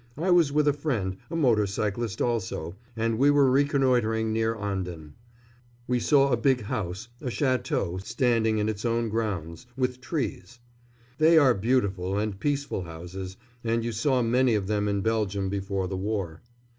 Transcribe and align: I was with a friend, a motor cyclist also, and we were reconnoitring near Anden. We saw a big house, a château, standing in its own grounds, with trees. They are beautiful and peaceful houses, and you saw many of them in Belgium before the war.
I 0.17 0.31
was 0.31 0.51
with 0.51 0.67
a 0.67 0.73
friend, 0.73 1.17
a 1.29 1.35
motor 1.35 1.67
cyclist 1.67 2.23
also, 2.23 2.75
and 2.97 3.19
we 3.19 3.29
were 3.29 3.51
reconnoitring 3.51 4.33
near 4.33 4.55
Anden. 4.55 5.13
We 5.87 5.99
saw 5.99 6.31
a 6.31 6.37
big 6.37 6.63
house, 6.63 7.09
a 7.21 7.27
château, 7.27 8.01
standing 8.03 8.57
in 8.57 8.67
its 8.67 8.83
own 8.83 9.09
grounds, 9.09 9.67
with 9.77 10.01
trees. 10.01 10.57
They 11.19 11.37
are 11.37 11.53
beautiful 11.53 12.17
and 12.17 12.39
peaceful 12.39 12.81
houses, 12.81 13.37
and 13.63 13.83
you 13.83 13.91
saw 13.91 14.23
many 14.23 14.55
of 14.55 14.65
them 14.65 14.87
in 14.87 15.01
Belgium 15.01 15.49
before 15.49 15.87
the 15.87 15.97
war. 15.97 16.41